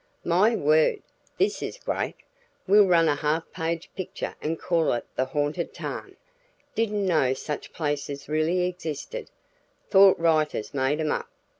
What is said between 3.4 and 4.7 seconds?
page picture and